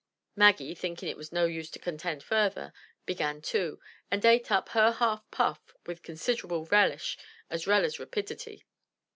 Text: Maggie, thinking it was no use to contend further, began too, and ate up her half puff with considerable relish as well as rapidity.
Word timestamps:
Maggie, 0.35 0.73
thinking 0.73 1.09
it 1.09 1.15
was 1.15 1.31
no 1.31 1.45
use 1.45 1.69
to 1.69 1.77
contend 1.77 2.23
further, 2.23 2.73
began 3.05 3.39
too, 3.39 3.79
and 4.09 4.25
ate 4.25 4.51
up 4.51 4.69
her 4.69 4.93
half 4.93 5.29
puff 5.29 5.75
with 5.85 6.01
considerable 6.01 6.65
relish 6.65 7.19
as 7.51 7.67
well 7.67 7.85
as 7.85 7.99
rapidity. 7.99 8.65